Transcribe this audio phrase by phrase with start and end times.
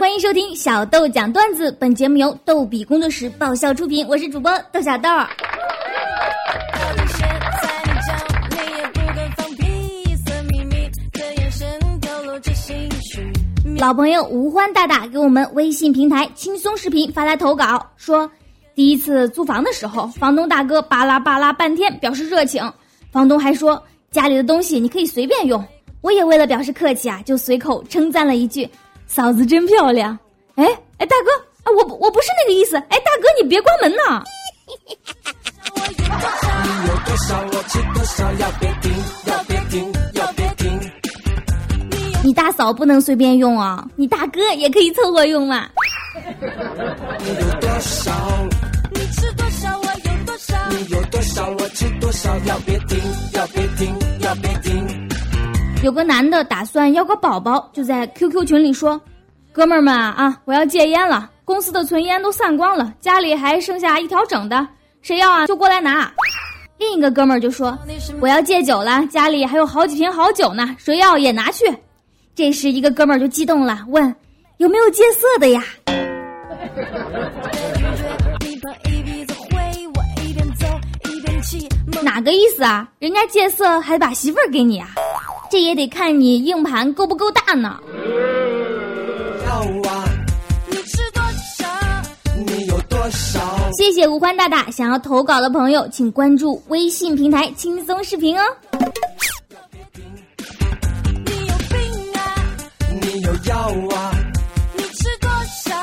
[0.00, 5.08] 欢迎收听小豆讲段子，本节目由逗比工作室爆笑出品，我是主播豆小豆。
[13.78, 18.28] 老朋友吴欢大大给我们微信平台轻松视频发来投稿，说
[18.74, 22.60] 第一次租房的时候，房东大哥巴拉巴拉半天表示热情，
[23.12, 23.80] 房东还说
[24.10, 25.64] 家里的东西你可以随便用。
[26.00, 28.68] 我也为了表示客气啊，就随口称赞了一句。
[29.10, 30.16] 嫂子真漂亮，
[30.54, 30.64] 哎
[30.98, 31.32] 哎，大哥，
[31.64, 34.22] 啊我我不是那个意思，哎大哥你别关门呐。
[42.22, 45.68] 你大嫂不能随便用啊，你大哥也可以凑合用嘛。
[47.24, 47.34] 有
[55.82, 59.00] 有个男的打算要个宝宝，就在 QQ 群里说
[59.50, 64.68] ：“哥们儿们啊，我要戒烟了，公司的存烟都散光了，家里还剩下一条整的，
[65.00, 66.12] 谁要啊就过来拿。”
[66.76, 67.78] 另一个哥们儿就说
[68.20, 71.64] ：“我要戒酒了，家里还有好几瓶好酒呢，谁要也拿去。”
[72.36, 74.14] 这时一个哥们儿就激动了，问
[74.58, 75.64] ：“有没有戒色的呀？”
[82.02, 82.86] 哪个意思啊？
[82.98, 84.88] 人家戒色还把媳妇儿给你啊？
[85.50, 87.80] 这也得看你硬盘够不够大呢。
[93.72, 98.42] 谢谢无欢大大，想要投稿的朋友请关注微信平台轻松视频哦。
[101.24, 101.78] 你有病
[102.14, 102.20] 啊！
[103.00, 103.56] 你有药
[103.96, 104.12] 啊！
[104.76, 105.28] 你吃多
[105.64, 105.74] 少？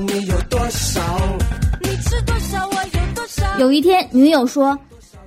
[0.00, 1.02] 你有多少？
[1.80, 2.66] 你吃多少？
[2.68, 4.78] 我有多少有一天，女友说。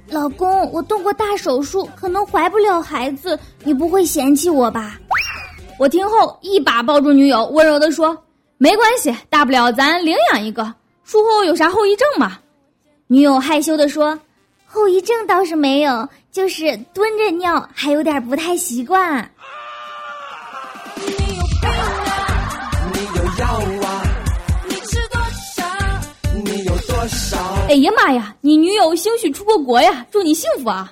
[0.10, 4.98] 老公，我动过大手术，可能怀不了孩子，你不会嫌弃我吧？
[5.78, 8.18] 我听后一把抱住女友，温柔地说
[8.58, 10.74] ：“没关系，大不了咱领养一个，
[11.04, 12.40] 术后有啥后遗症吗？”
[13.08, 14.18] 女友害羞地说
[14.66, 19.30] ：“后遗症倒是没有，就是蹲着尿还有点不太习惯。”
[27.68, 28.34] 哎呀妈呀！
[28.40, 30.90] 你女友兴许出过国呀，祝你幸福啊！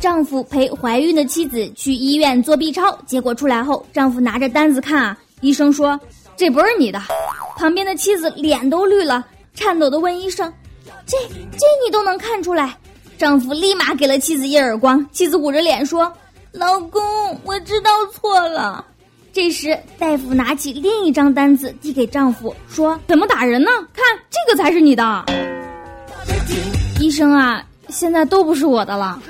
[0.00, 5.98] 丈夫陪怀孕的妻子去医院做 B 超，结果出来后，丈夫拿着单子看啊，医生说
[6.36, 7.00] 这不是你的。
[7.56, 10.52] 旁边的妻子脸都绿了，颤抖的问医生
[11.06, 12.76] ：“这这你都能看出来？”
[13.16, 16.12] 丈夫立马给了妻子一耳光，妻子捂着脸说
[16.50, 17.00] ：“老公，
[17.44, 18.84] 我知道错了。”
[19.32, 23.70] 这时，大夫拿起另一张单子递给丈夫，说：“怎么打人呢？
[23.94, 25.24] 看这个才是你的。”
[27.00, 29.20] 医生啊，现在都不是我的了。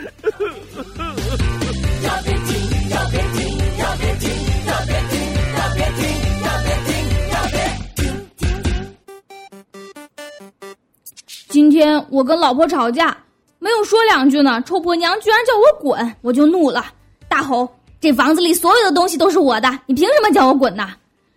[11.49, 13.17] 今天我跟老婆吵架，
[13.61, 16.85] 没有说两句呢，臭婆娘居然叫我滚，我就怒了，
[17.29, 17.69] 大吼。
[18.03, 20.89] 这房子里所有的东西都是我的，你凭什么叫我滚呐？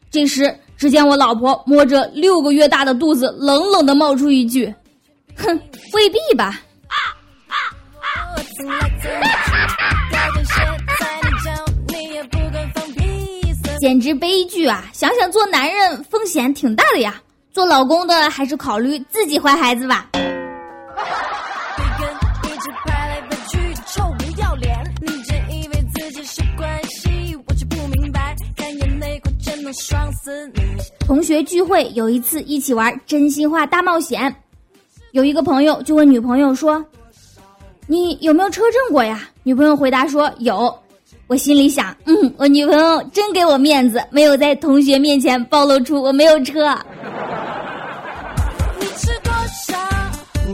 [0.10, 4.74] 这时，只见我老婆摸着六个月大的肚子，冷冷的冒出一句
[5.38, 5.62] ：“哼，
[5.94, 6.60] 未必吧。”
[13.80, 14.86] 简直悲剧啊！
[14.92, 17.22] 想想做男人风险挺大的呀，
[17.54, 20.10] 做老公的还是考虑自己怀孩子吧。
[31.00, 34.36] 同学聚会有一次一起玩真心话大冒险，
[35.12, 36.84] 有一个朋友就问女朋友说
[37.88, 40.76] ：“你有没有车震过呀？”女朋友回答说：“有。”
[41.28, 46.76] 我心里想：“嗯，我女朋友真给我面子，没有在同学面前暴露出我没有车。”
[48.80, 49.32] 你吃多
[49.68, 49.78] 少？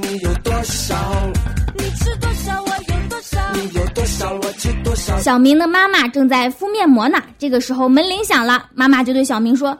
[0.01, 0.95] 你有多少？
[5.21, 9.77] 小明的妈妈正在敷面膜呢，这个时候门铃响了，妈妈就对小明说。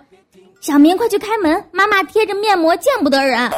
[0.60, 1.66] 小明，快去开门！
[1.72, 3.50] 妈妈贴着面膜，见不得人。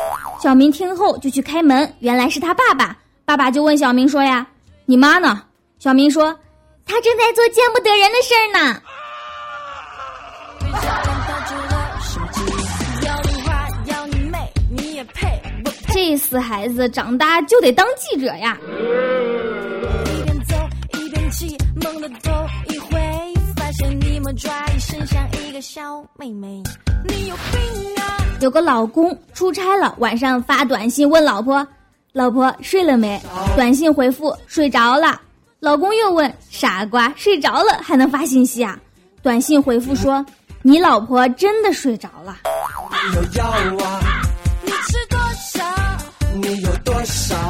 [0.42, 2.95] 小明听后就去开门，原来是他爸爸。
[3.25, 4.48] 爸爸就问小明说：“呀，
[4.86, 5.44] 你妈呢？”
[5.80, 6.34] 小明说
[6.88, 8.80] ：“她正在做见不得人的事儿呢。”
[15.94, 18.57] 这死孩子，长大就得当记者呀！
[25.63, 26.62] 小妹妹，
[27.07, 28.19] 你有病啊！
[28.42, 31.65] 有个老公出差了，晚上发短信问老婆
[32.12, 33.18] ：“老婆睡了没？
[33.56, 35.21] 短信回复睡着了。
[35.62, 38.77] 老公又问傻瓜睡着了还能发信息啊？
[39.21, 40.24] 短信回复说
[40.63, 42.39] 你老婆真的睡着了。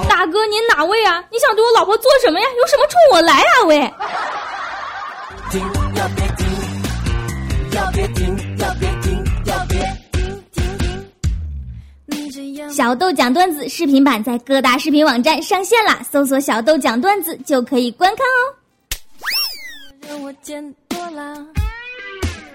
[0.08, 1.24] 大哥您哪位啊？
[1.32, 2.46] 你想对我老婆做什么呀？
[2.62, 3.92] 有什么冲我来啊喂！
[12.72, 18.26] 小豆讲段子视频版在各大视频网站上线啦，搜索“小豆讲段子”就可以观看
[20.12, 21.38] 哦我见多啦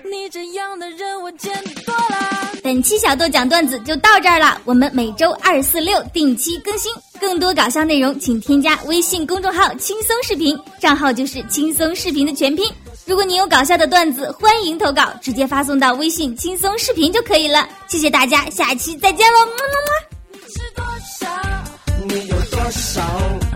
[0.05, 1.53] 你这样的人我见
[1.87, 2.51] 多啦。
[2.63, 12.71] 本期小豆讲段子就到这儿了，我们每周二、四、六定期更新，更多搞笑内容请添加微信公众号“轻松视频”，账号就是“轻松视频”的全拼。
[13.09, 17.67] 如果你有搞笑的段子，欢迎投稿，直接发送到微信“轻松视频”就可以了。
[17.87, 19.91] 谢谢大家，下期再见喽，么么么。
[20.35, 20.85] 你是多
[21.19, 21.27] 少？
[22.07, 23.48] 你有多少？